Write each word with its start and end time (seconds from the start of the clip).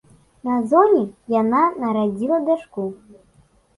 На 0.47 0.55
зоне 0.71 1.03
яна 1.41 1.61
нарадзіла 1.85 2.37
дачку. 2.49 2.91